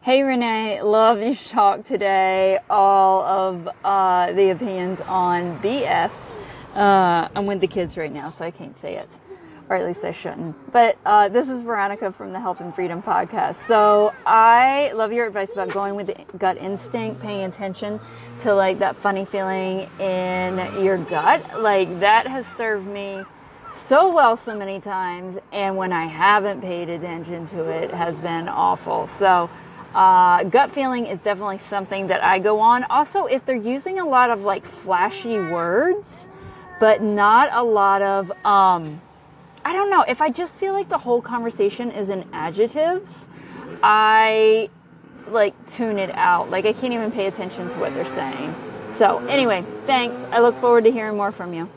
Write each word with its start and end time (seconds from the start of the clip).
Hey 0.00 0.22
Renee, 0.22 0.80
love 0.80 1.20
your 1.20 1.34
talk 1.34 1.84
today. 1.84 2.60
All 2.70 3.20
of 3.24 3.68
uh, 3.84 4.32
the 4.32 4.50
opinions 4.50 5.00
on 5.00 5.58
BS. 5.60 6.32
Uh, 6.72 7.28
I'm 7.34 7.46
with 7.46 7.60
the 7.60 7.66
kids 7.66 7.96
right 7.96 8.10
now, 8.10 8.30
so 8.30 8.44
I 8.44 8.52
can't 8.52 8.78
say 8.78 8.94
it, 8.94 9.08
or 9.68 9.74
at 9.74 9.84
least 9.84 10.04
I 10.04 10.12
shouldn't. 10.12 10.72
But 10.72 10.98
uh, 11.04 11.28
this 11.30 11.48
is 11.48 11.58
Veronica 11.60 12.12
from 12.12 12.32
the 12.32 12.38
Health 12.38 12.60
and 12.60 12.72
Freedom 12.72 13.02
Podcast. 13.02 13.56
So 13.66 14.14
I 14.24 14.92
love 14.92 15.12
your 15.12 15.26
advice 15.26 15.50
about 15.52 15.70
going 15.70 15.96
with 15.96 16.06
the 16.06 16.16
gut 16.38 16.58
instinct, 16.58 17.20
paying 17.20 17.44
attention 17.46 17.98
to 18.40 18.54
like 18.54 18.78
that 18.78 18.94
funny 18.94 19.24
feeling 19.24 19.90
in 19.98 20.84
your 20.84 20.98
gut. 20.98 21.60
Like 21.60 21.98
that 21.98 22.28
has 22.28 22.46
served 22.46 22.86
me 22.86 23.24
so 23.74 24.14
well 24.14 24.36
so 24.36 24.56
many 24.56 24.80
times, 24.80 25.38
and 25.50 25.76
when 25.76 25.92
I 25.92 26.06
haven't 26.06 26.60
paid 26.60 26.88
attention 26.88 27.48
to 27.48 27.64
it, 27.64 27.90
has 27.90 28.20
been 28.20 28.48
awful. 28.48 29.08
So. 29.18 29.50
Uh, 29.94 30.44
gut 30.44 30.70
feeling 30.72 31.06
is 31.06 31.20
definitely 31.20 31.58
something 31.58 32.06
that 32.08 32.22
I 32.22 32.38
go 32.38 32.60
on. 32.60 32.84
Also, 32.84 33.24
if 33.24 33.44
they're 33.46 33.56
using 33.56 33.98
a 33.98 34.04
lot 34.06 34.30
of 34.30 34.42
like 34.42 34.66
flashy 34.66 35.38
words, 35.38 36.28
but 36.78 37.02
not 37.02 37.50
a 37.52 37.62
lot 37.62 38.02
of, 38.02 38.30
um, 38.44 39.00
I 39.64 39.72
don't 39.72 39.90
know, 39.90 40.02
if 40.02 40.20
I 40.20 40.30
just 40.30 40.54
feel 40.54 40.72
like 40.72 40.88
the 40.88 40.98
whole 40.98 41.20
conversation 41.20 41.90
is 41.90 42.10
in 42.10 42.28
adjectives, 42.32 43.26
I 43.82 44.70
like 45.28 45.54
tune 45.66 45.98
it 45.98 46.10
out. 46.14 46.50
Like 46.50 46.66
I 46.66 46.72
can't 46.72 46.92
even 46.92 47.10
pay 47.10 47.26
attention 47.26 47.68
to 47.68 47.78
what 47.78 47.94
they're 47.94 48.04
saying. 48.04 48.54
So, 48.92 49.18
anyway, 49.26 49.64
thanks. 49.86 50.16
I 50.32 50.40
look 50.40 50.58
forward 50.60 50.84
to 50.84 50.90
hearing 50.90 51.16
more 51.16 51.32
from 51.32 51.54
you. 51.54 51.68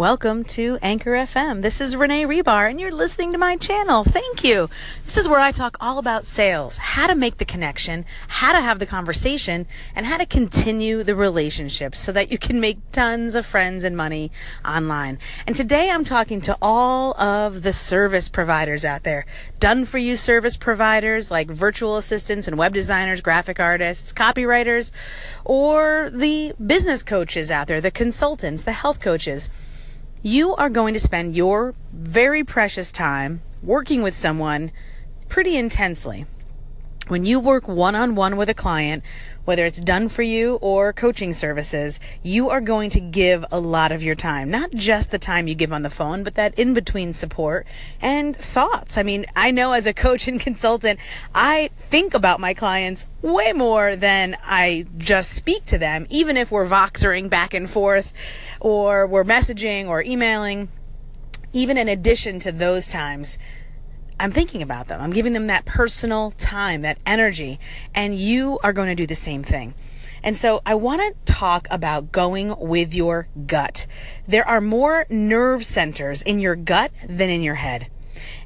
Welcome 0.00 0.44
to 0.44 0.78
Anchor 0.80 1.10
FM. 1.10 1.60
This 1.60 1.78
is 1.78 1.94
Renee 1.94 2.24
Rebar, 2.24 2.70
and 2.70 2.80
you're 2.80 2.90
listening 2.90 3.32
to 3.32 3.38
my 3.38 3.58
channel. 3.58 4.02
Thank 4.02 4.42
you. 4.42 4.70
This 5.04 5.18
is 5.18 5.28
where 5.28 5.40
I 5.40 5.52
talk 5.52 5.76
all 5.78 5.98
about 5.98 6.24
sales, 6.24 6.78
how 6.78 7.06
to 7.06 7.14
make 7.14 7.36
the 7.36 7.44
connection, 7.44 8.06
how 8.28 8.54
to 8.54 8.62
have 8.62 8.78
the 8.78 8.86
conversation, 8.86 9.66
and 9.94 10.06
how 10.06 10.16
to 10.16 10.24
continue 10.24 11.02
the 11.02 11.14
relationship 11.14 11.94
so 11.94 12.12
that 12.12 12.32
you 12.32 12.38
can 12.38 12.60
make 12.60 12.78
tons 12.92 13.34
of 13.34 13.44
friends 13.44 13.84
and 13.84 13.94
money 13.94 14.32
online. 14.64 15.18
And 15.46 15.54
today 15.54 15.90
I'm 15.90 16.04
talking 16.04 16.40
to 16.40 16.56
all 16.62 17.12
of 17.20 17.62
the 17.62 17.74
service 17.74 18.30
providers 18.30 18.86
out 18.86 19.02
there, 19.02 19.26
done 19.58 19.84
for 19.84 19.98
you 19.98 20.16
service 20.16 20.56
providers 20.56 21.30
like 21.30 21.50
virtual 21.50 21.98
assistants 21.98 22.48
and 22.48 22.56
web 22.56 22.72
designers, 22.72 23.20
graphic 23.20 23.60
artists, 23.60 24.14
copywriters, 24.14 24.92
or 25.44 26.08
the 26.08 26.54
business 26.54 27.02
coaches 27.02 27.50
out 27.50 27.66
there, 27.66 27.82
the 27.82 27.90
consultants, 27.90 28.64
the 28.64 28.72
health 28.72 28.98
coaches 28.98 29.50
you 30.22 30.54
are 30.56 30.68
going 30.68 30.92
to 30.94 31.00
spend 31.00 31.34
your 31.34 31.74
very 31.92 32.44
precious 32.44 32.92
time 32.92 33.40
working 33.62 34.02
with 34.02 34.14
someone 34.14 34.70
pretty 35.28 35.56
intensely. 35.56 36.26
When 37.10 37.24
you 37.24 37.40
work 37.40 37.66
one 37.66 37.96
on 37.96 38.14
one 38.14 38.36
with 38.36 38.48
a 38.48 38.54
client, 38.54 39.02
whether 39.44 39.66
it's 39.66 39.80
done 39.80 40.08
for 40.08 40.22
you 40.22 40.60
or 40.62 40.92
coaching 40.92 41.32
services, 41.32 41.98
you 42.22 42.50
are 42.50 42.60
going 42.60 42.88
to 42.90 43.00
give 43.00 43.44
a 43.50 43.58
lot 43.58 43.90
of 43.90 44.00
your 44.00 44.14
time. 44.14 44.48
Not 44.48 44.70
just 44.70 45.10
the 45.10 45.18
time 45.18 45.48
you 45.48 45.56
give 45.56 45.72
on 45.72 45.82
the 45.82 45.90
phone, 45.90 46.22
but 46.22 46.36
that 46.36 46.56
in 46.56 46.72
between 46.72 47.12
support 47.12 47.66
and 48.00 48.36
thoughts. 48.36 48.96
I 48.96 49.02
mean, 49.02 49.26
I 49.34 49.50
know 49.50 49.72
as 49.72 49.88
a 49.88 49.92
coach 49.92 50.28
and 50.28 50.38
consultant, 50.48 51.00
I 51.34 51.70
think 51.76 52.14
about 52.14 52.38
my 52.38 52.54
clients 52.54 53.08
way 53.22 53.52
more 53.52 53.96
than 53.96 54.36
I 54.44 54.86
just 54.96 55.32
speak 55.32 55.64
to 55.64 55.78
them, 55.78 56.06
even 56.10 56.36
if 56.36 56.52
we're 56.52 56.64
voxering 56.64 57.28
back 57.28 57.54
and 57.54 57.68
forth 57.68 58.12
or 58.60 59.04
we're 59.04 59.24
messaging 59.24 59.88
or 59.88 60.00
emailing. 60.04 60.68
Even 61.52 61.76
in 61.76 61.88
addition 61.88 62.38
to 62.38 62.52
those 62.52 62.86
times, 62.86 63.36
I'm 64.20 64.32
thinking 64.32 64.60
about 64.60 64.88
them. 64.88 65.00
I'm 65.00 65.12
giving 65.12 65.32
them 65.32 65.46
that 65.46 65.64
personal 65.64 66.32
time, 66.32 66.82
that 66.82 66.98
energy, 67.06 67.58
and 67.94 68.18
you 68.18 68.58
are 68.62 68.74
going 68.74 68.88
to 68.88 68.94
do 68.94 69.06
the 69.06 69.14
same 69.14 69.42
thing. 69.42 69.72
And 70.22 70.36
so 70.36 70.60
I 70.66 70.74
want 70.74 71.00
to 71.00 71.32
talk 71.32 71.66
about 71.70 72.12
going 72.12 72.54
with 72.58 72.92
your 72.92 73.28
gut. 73.46 73.86
There 74.28 74.46
are 74.46 74.60
more 74.60 75.06
nerve 75.08 75.64
centers 75.64 76.20
in 76.20 76.38
your 76.38 76.54
gut 76.54 76.92
than 77.08 77.30
in 77.30 77.42
your 77.42 77.54
head. 77.54 77.86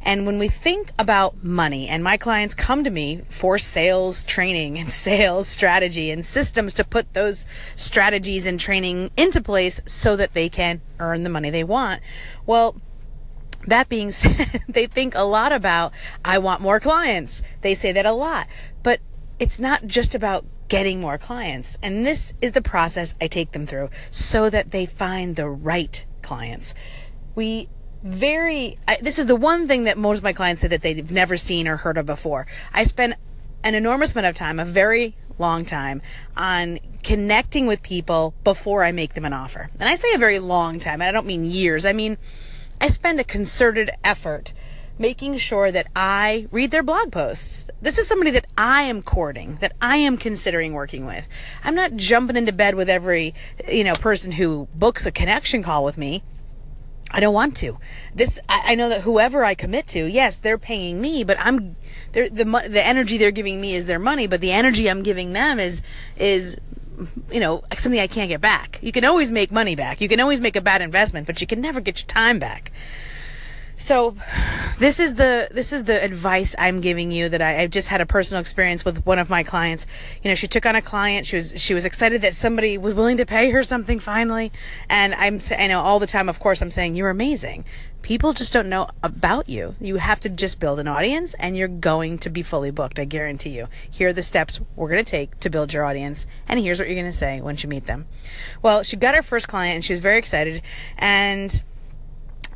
And 0.01 0.27
when 0.27 0.39
we 0.39 0.47
think 0.47 0.93
about 0.97 1.43
money, 1.43 1.89
and 1.89 2.05
my 2.05 2.19
clients 2.19 2.55
come 2.55 2.85
to 2.85 2.91
me 2.91 3.23
for 3.29 3.59
sales 3.59 4.23
training 4.23 4.79
and 4.79 4.93
sales 4.93 5.49
strategy 5.49 6.13
and 6.13 6.25
systems 6.25 6.73
to 6.75 6.85
put 6.85 7.15
those 7.15 7.47
strategies 7.75 8.47
and 8.47 8.61
training 8.61 9.11
into 9.17 9.41
place 9.41 9.81
so 9.87 10.15
that 10.15 10.35
they 10.35 10.49
can 10.49 10.83
earn 11.01 11.25
the 11.25 11.31
money 11.31 11.51
they 11.51 11.65
want. 11.65 12.01
Well, 12.47 12.77
that 13.67 13.89
being 13.89 14.11
said, 14.13 14.63
they 14.69 14.87
think 14.87 15.15
a 15.15 15.23
lot 15.23 15.53
about, 15.53 15.93
I 16.25 16.39
want 16.39 16.61
more 16.61 16.81
clients. 16.81 17.43
They 17.63 17.75
say 17.75 17.93
that 17.93 18.07
a 18.07 18.13
lot, 18.13 18.47
but 18.83 19.01
it's 19.39 19.59
not 19.59 19.87
just 19.87 20.15
about 20.15 20.45
getting 20.69 21.01
more 21.01 21.19
clients. 21.19 21.79
And 21.83 22.07
this 22.07 22.35
is 22.41 22.53
the 22.53 22.63
process 22.63 23.15
I 23.21 23.27
take 23.27 23.53
them 23.53 23.67
through 23.67 23.91
so 24.11 24.51
that 24.51 24.71
they 24.71 24.87
find 24.87 25.37
the 25.37 25.49
right 25.49 26.05
clients. 26.23 26.75
We 27.35 27.69
very, 28.03 28.79
I, 28.87 28.99
this 29.01 29.19
is 29.19 29.27
the 29.27 29.37
one 29.37 29.67
thing 29.67 29.85
that 29.85 29.97
most 29.97 30.19
of 30.19 30.25
my 30.25 30.33
clients 30.33 30.63
say 30.63 30.69
that 30.69 30.83
they've 30.83 31.11
never 31.11 31.37
seen 31.37 31.67
or 31.67 31.79
heard 31.79 31.97
of 31.97 32.07
before. 32.07 32.47
I 32.73 32.85
spend 32.85 33.17
an 33.63 33.75
enormous 33.75 34.13
amount 34.13 34.27
of 34.27 34.37
time, 34.37 34.61
a 34.61 34.65
very 34.65 35.17
long 35.39 35.65
time, 35.65 36.03
on 36.37 36.79
connecting 37.03 37.67
with 37.67 37.83
people 37.83 38.35
before 38.45 38.85
I 38.85 38.93
make 38.93 39.15
them 39.15 39.25
an 39.25 39.33
offer. 39.33 39.71
And 39.81 39.89
I 39.89 39.95
say 39.95 40.13
a 40.13 40.19
very 40.19 40.39
long 40.39 40.79
time, 40.79 41.01
and 41.01 41.09
I 41.09 41.13
don't 41.13 41.27
mean 41.27 41.45
years. 41.45 41.87
I 41.87 41.93
mean, 41.93 42.19
I 42.81 42.89
spend 42.89 43.21
a 43.21 43.25
concerted 43.25 43.91
effort 44.03 44.53
making 44.99 45.37
sure 45.37 45.73
that 45.73 45.87
I 45.97 46.47
read 46.51 46.71
their 46.71 46.83
blog 46.83 47.11
posts. 47.11 47.67
This 47.83 47.99
is 47.99 48.07
somebody 48.07 48.31
that 48.33 48.47
I 48.57 48.83
am 48.83 49.03
courting, 49.03 49.59
that 49.61 49.75
I 49.81 49.97
am 49.97 50.17
considering 50.17 50.73
working 50.73 51.05
with. 51.05 51.27
I'm 51.65 51.75
not 51.75 51.97
jumping 51.97 52.37
into 52.37 52.53
bed 52.53 52.75
with 52.75 52.89
every, 52.89 53.35
you 53.69 53.85
know, 53.85 53.97
person 53.97 54.33
who 54.33 54.69
books 54.75 55.05
a 55.07 55.11
connection 55.11 55.63
call 55.63 55.85
with 55.85 55.99
me. 55.99 56.23
I 57.11 57.21
don't 57.21 57.35
want 57.35 57.57
to. 57.59 57.79
This, 58.15 58.41
I, 58.49 58.73
I 58.73 58.75
know 58.75 58.89
that 58.89 59.03
whoever 59.03 59.45
I 59.45 59.55
commit 59.55 59.87
to, 59.89 60.05
yes, 60.05 60.37
they're 60.37 60.59
paying 60.59 61.01
me, 61.01 61.23
but 61.23 61.39
I'm, 61.39 61.77
the, 62.13 62.29
the 62.29 62.85
energy 62.85 63.19
they're 63.19 63.31
giving 63.31 63.61
me 63.61 63.75
is 63.75 63.87
their 63.87 64.01
money, 64.01 64.27
but 64.27 64.41
the 64.41 64.51
energy 64.51 64.89
I'm 64.89 65.03
giving 65.03 65.33
them 65.33 65.61
is, 65.61 65.83
is 66.17 66.57
you 67.31 67.41
know, 67.41 67.63
something 67.77 68.01
I 68.01 68.07
can't 68.07 68.29
get 68.29 68.41
back. 68.41 68.79
You 68.83 68.93
can 68.93 69.05
always 69.05 69.31
make 69.31 69.51
money 69.51 69.75
back. 69.75 70.01
You 70.01 70.09
can 70.09 70.21
always 70.21 70.41
make 70.41 70.57
a 70.57 70.61
bad 70.61 70.83
investment, 70.83 71.27
but 71.27 71.41
you 71.41 71.47
can 71.47 71.61
never 71.61 71.81
get 71.81 72.01
your 72.01 72.07
time 72.07 72.39
back. 72.39 72.73
So 73.77 74.17
this 74.79 75.01
is 75.01 75.15
the 75.15 75.49
this 75.51 75.73
is 75.73 75.85
the 75.85 76.03
advice 76.03 76.55
I'm 76.59 76.81
giving 76.81 77.11
you 77.11 77.29
that 77.29 77.43
I, 77.43 77.61
I've 77.61 77.71
just 77.71 77.89
had 77.89 78.01
a 78.01 78.07
personal 78.07 78.41
experience 78.41 78.85
with 78.85 79.05
one 79.05 79.19
of 79.19 79.29
my 79.29 79.43
clients. 79.43 79.87
You 80.23 80.31
know, 80.31 80.35
she 80.35 80.47
took 80.47 80.67
on 80.67 80.77
a 80.77 80.83
client. 80.83 81.27
She 81.27 81.37
was 81.37 81.61
she 81.61 81.75
was 81.75 81.85
excited 81.85 82.23
that 82.23 82.35
somebody 82.35 82.79
was 82.79 82.95
willing 82.95 83.17
to 83.17 83.27
pay 83.27 83.51
her 83.51 83.63
something 83.63 83.99
finally. 83.99 84.53
And 84.89 85.15
I'm 85.15 85.41
I 85.59 85.67
know 85.67 85.81
all 85.81 85.99
the 85.99 86.07
time, 86.07 86.29
of 86.29 86.39
course, 86.39 86.63
I'm 86.63 86.71
saying 86.71 86.95
you're 86.95 87.11
amazing. 87.11 87.65
People 88.03 88.35
just 88.35 88.53
don't 88.53 88.69
know 88.69 88.89
about 89.03 89.49
you. 89.49 89.77
You 89.81 89.97
have 89.97 90.21
to 90.21 90.29
just 90.29 90.61
build 90.61 90.79
an 90.79 90.87
audience, 90.87 91.33
and 91.39 91.57
you're 91.57 91.69
going 91.69 92.19
to 92.19 92.29
be 92.29 92.43
fully 92.43 92.71
booked. 92.71 92.99
I 92.99 93.07
guarantee 93.07 93.57
you. 93.57 93.69
Here 93.91 94.09
are 94.09 94.13
the 94.13 94.23
steps 94.23 94.61
we're 94.77 94.91
going 94.91 95.03
to 95.03 95.11
take 95.11 95.41
to 95.41 95.49
build 95.49 95.73
your 95.73 95.87
audience, 95.87 96.27
and 96.47 96.61
here's 96.61 96.79
what 96.79 96.87
you're 96.87 96.97
going 96.97 97.07
to 97.07 97.13
say 97.13 97.41
once 97.41 97.63
you 97.63 97.69
meet 97.71 97.87
them. 97.87 98.05
Well, 98.61 98.83
she 98.83 98.99
got 98.99 99.15
her 99.15 99.23
first 99.23 99.49
client, 99.49 99.77
and 99.77 99.85
she 99.85 99.95
was 99.95 100.01
very 100.01 100.19
excited, 100.19 100.61
and 100.99 101.63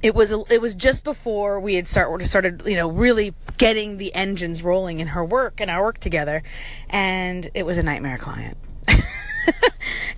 it 0.02 0.14
was 0.14 0.32
it 0.32 0.60
was 0.60 0.74
just 0.74 1.04
before 1.04 1.60
we 1.60 1.74
had 1.74 1.86
start 1.86 2.26
started 2.26 2.62
you 2.66 2.76
know 2.76 2.88
really 2.88 3.34
getting 3.56 3.96
the 3.96 4.14
engines 4.14 4.62
rolling 4.62 5.00
in 5.00 5.08
her 5.08 5.24
work 5.24 5.60
and 5.60 5.70
our 5.70 5.82
work 5.82 5.98
together 5.98 6.42
and 6.88 7.50
it 7.54 7.64
was 7.64 7.78
a 7.78 7.82
nightmare 7.82 8.18
client. 8.18 8.56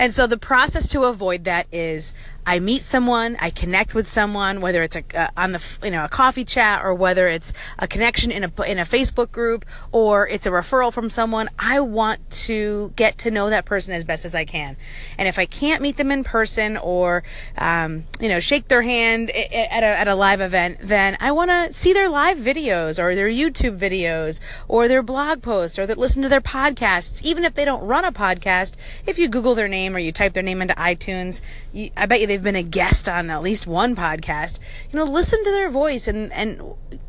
And 0.00 0.14
so 0.14 0.26
the 0.26 0.38
process 0.38 0.88
to 0.88 1.04
avoid 1.04 1.44
that 1.44 1.66
is 1.70 2.14
I 2.47 2.59
meet 2.59 2.83
someone, 2.83 3.37
I 3.39 3.51
connect 3.51 3.95
with 3.95 4.09
someone, 4.09 4.61
whether 4.61 4.83
it's 4.83 4.97
a, 4.97 5.05
uh, 5.15 5.28
on 5.37 5.53
the 5.53 5.62
you 5.83 5.91
know 5.91 6.05
a 6.05 6.09
coffee 6.09 6.45
chat 6.45 6.83
or 6.83 6.95
whether 6.95 7.28
it's 7.28 7.53
a 7.78 7.87
connection 7.87 8.31
in 8.31 8.45
a 8.45 8.62
in 8.62 8.78
a 8.78 8.84
Facebook 8.84 9.31
group 9.31 9.65
or 9.92 10.27
it's 10.27 10.47
a 10.47 10.51
referral 10.51 10.92
from 10.92 11.10
someone. 11.10 11.51
I 11.59 11.81
want 11.81 12.31
to 12.31 12.92
get 12.97 13.19
to 13.19 13.31
know 13.31 13.51
that 13.51 13.66
person 13.66 13.92
as 13.92 14.04
best 14.04 14.25
as 14.25 14.34
I 14.34 14.45
can, 14.45 14.77
and 15.19 15.28
if 15.28 15.39
I 15.39 15.47
can't 15.47 15.83
meet 15.83 15.97
them 15.97 16.10
in 16.10 16.25
person 16.25 16.77
or 16.77 17.22
um, 17.59 18.04
you 18.21 18.28
know 18.28 18.41
shake 18.41 18.69
their 18.69 18.83
hand 18.83 19.31
at 19.31 19.83
a 19.83 19.86
at 19.86 20.09
a 20.09 20.15
live 20.15 20.41
event, 20.41 20.78
then 20.81 21.19
I 21.21 21.33
want 21.33 21.51
to 21.51 21.72
see 21.72 21.93
their 21.93 22.09
live 22.09 22.39
videos 22.39 22.98
or 22.98 23.15
their 23.15 23.28
YouTube 23.28 23.78
videos 23.78 24.41
or 24.66 24.89
their 24.89 25.03
blog 25.03 25.43
posts 25.43 25.78
or 25.78 25.86
that 25.86 25.98
listen 25.98 26.22
to 26.22 26.28
their 26.28 26.41
podcasts. 26.41 27.22
Even 27.22 27.45
if 27.45 27.54
they 27.54 27.65
don't 27.65 27.84
run 27.84 28.04
a 28.04 28.13
podcast, 28.13 28.75
if 29.07 29.19
you 29.19 29.28
Google 29.28 29.54
their 29.54 29.69
name 29.69 29.95
or 29.95 29.98
you 29.98 30.10
type 30.10 30.33
their 30.33 30.43
name 30.43 30.63
into 30.63 30.75
iTunes, 30.75 31.41
you, 31.72 31.91
I 31.97 32.07
bet 32.07 32.21
you 32.21 32.29
they've 32.30 32.42
been 32.42 32.56
a 32.56 32.62
guest 32.62 33.09
on 33.09 33.28
at 33.28 33.42
least 33.42 33.66
one 33.66 33.97
podcast. 33.97 34.60
You 34.91 34.98
know, 34.98 35.04
listen 35.04 35.42
to 35.42 35.50
their 35.50 35.68
voice 35.68 36.06
and 36.06 36.32
and 36.32 36.62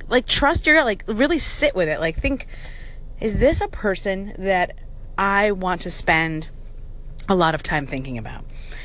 like 0.09 0.25
trust 0.25 0.65
your 0.65 0.75
gut, 0.75 0.85
like 0.85 1.03
really 1.07 1.39
sit 1.39 1.75
with 1.75 1.87
it. 1.87 1.99
Like 1.99 2.17
think, 2.17 2.47
is 3.19 3.37
this 3.37 3.61
a 3.61 3.67
person 3.67 4.33
that 4.39 4.77
I 5.17 5.51
want 5.51 5.81
to 5.81 5.91
spend 5.91 6.47
a 7.29 7.35
lot 7.35 7.55
of 7.55 7.63
time 7.63 7.85
thinking 7.85 8.17
about. 8.17 8.43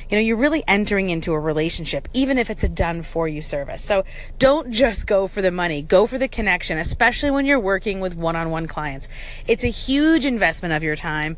You 0.09 0.17
know, 0.17 0.23
you're 0.23 0.37
really 0.37 0.63
entering 0.69 1.11
into 1.11 1.33
a 1.33 1.41
relationship, 1.41 2.07
even 2.13 2.39
if 2.39 2.49
it's 2.49 2.63
a 2.63 2.69
done 2.69 3.03
for 3.03 3.27
you 3.27 3.43
service. 3.43 3.83
So 3.83 4.05
don't 4.39 4.71
just 4.71 5.07
go 5.07 5.27
for 5.27 5.43
the 5.43 5.51
money, 5.51 5.83
go 5.83 6.07
for 6.07 6.17
the 6.19 6.29
connection, 6.29 6.79
especially 6.79 7.31
when 7.31 7.45
you're 7.45 7.59
working 7.59 7.99
with 7.99 8.15
one 8.15 8.37
on 8.37 8.51
one 8.51 8.67
clients. 8.67 9.09
It's 9.49 9.65
a 9.65 9.69
huge 9.69 10.25
investment 10.25 10.75
of 10.75 10.85
your 10.85 10.97
time. 10.97 11.37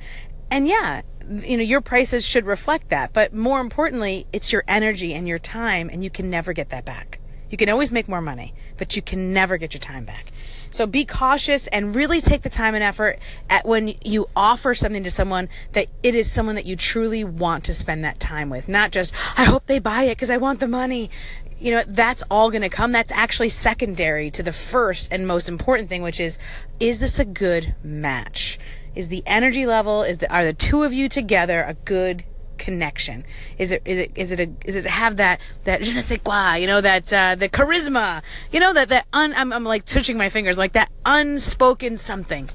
And 0.50 0.66
yeah, 0.66 1.02
you 1.28 1.56
know, 1.56 1.62
your 1.62 1.80
prices 1.80 2.24
should 2.24 2.46
reflect 2.46 2.88
that. 2.90 3.12
But 3.12 3.34
more 3.34 3.60
importantly, 3.60 4.26
it's 4.32 4.52
your 4.52 4.64
energy 4.66 5.12
and 5.14 5.28
your 5.28 5.38
time, 5.38 5.90
and 5.92 6.02
you 6.02 6.10
can 6.10 6.30
never 6.30 6.52
get 6.52 6.70
that 6.70 6.84
back. 6.84 7.20
You 7.50 7.56
can 7.56 7.68
always 7.70 7.90
make 7.90 8.08
more 8.08 8.20
money, 8.20 8.54
but 8.76 8.94
you 8.94 9.00
can 9.00 9.32
never 9.32 9.56
get 9.56 9.72
your 9.72 9.80
time 9.80 10.04
back. 10.04 10.32
So 10.70 10.86
be 10.86 11.04
cautious 11.06 11.66
and 11.68 11.94
really 11.94 12.20
take 12.20 12.42
the 12.42 12.50
time 12.50 12.74
and 12.74 12.84
effort 12.84 13.18
at 13.48 13.66
when 13.66 13.94
you 14.04 14.28
offer 14.36 14.74
something 14.74 15.02
to 15.04 15.10
someone 15.10 15.48
that 15.72 15.86
it 16.02 16.14
is 16.14 16.30
someone 16.30 16.56
that 16.56 16.66
you 16.66 16.76
truly 16.76 17.24
want 17.24 17.64
to 17.64 17.74
spend 17.74 18.04
that 18.04 18.20
time 18.20 18.50
with. 18.50 18.68
Not 18.68 18.90
just, 18.90 19.14
I 19.38 19.44
hope 19.44 19.66
they 19.66 19.78
buy 19.78 20.04
it 20.04 20.16
because 20.16 20.28
I 20.28 20.36
want 20.36 20.60
the 20.60 20.68
money. 20.68 21.10
You 21.58 21.72
know, 21.72 21.84
that's 21.86 22.22
all 22.30 22.50
going 22.50 22.62
to 22.62 22.68
come. 22.68 22.92
That's 22.92 23.12
actually 23.12 23.48
secondary 23.48 24.30
to 24.32 24.42
the 24.42 24.52
first 24.52 25.10
and 25.10 25.26
most 25.26 25.48
important 25.48 25.88
thing, 25.88 26.02
which 26.02 26.20
is, 26.20 26.38
is 26.78 27.00
this 27.00 27.18
a 27.18 27.24
good 27.24 27.74
match? 27.82 28.58
Is 28.98 29.06
the 29.06 29.22
energy 29.26 29.64
level, 29.64 30.02
is 30.02 30.18
the, 30.18 30.28
are 30.34 30.44
the 30.44 30.52
two 30.52 30.82
of 30.82 30.92
you 30.92 31.08
together 31.08 31.62
a 31.62 31.74
good 31.74 32.24
connection? 32.58 33.24
Is 33.56 33.70
it 33.70 33.80
is 33.84 34.00
it 34.00 34.10
is 34.16 34.32
it 34.32 34.40
a 34.40 34.50
is 34.64 34.74
it 34.74 34.86
have 34.86 35.18
that 35.18 35.40
that 35.62 35.82
je 35.82 35.94
ne 35.94 36.00
sais 36.00 36.18
quoi? 36.18 36.56
You 36.56 36.66
know 36.66 36.80
that 36.80 37.12
uh, 37.12 37.36
the 37.36 37.48
charisma. 37.48 38.22
You 38.50 38.58
know 38.58 38.72
that 38.72 38.88
that 38.88 39.06
un, 39.12 39.34
I'm 39.34 39.52
I'm 39.52 39.62
like 39.62 39.84
touching 39.84 40.16
my 40.16 40.28
fingers 40.28 40.58
like 40.58 40.72
that 40.72 40.90
unspoken 41.06 41.96
something. 41.96 42.50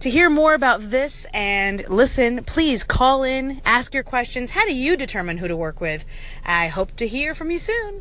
To 0.00 0.08
hear 0.08 0.30
more 0.30 0.54
about 0.54 0.90
this 0.90 1.26
and 1.34 1.84
listen, 1.90 2.44
please 2.44 2.82
call 2.82 3.22
in, 3.22 3.60
ask 3.66 3.92
your 3.92 4.04
questions. 4.04 4.52
How 4.52 4.64
do 4.64 4.74
you 4.74 4.96
determine 4.96 5.36
who 5.36 5.48
to 5.48 5.56
work 5.56 5.82
with? 5.82 6.06
I 6.46 6.68
hope 6.68 6.96
to 6.96 7.06
hear 7.06 7.34
from 7.34 7.50
you 7.50 7.58
soon. 7.58 8.00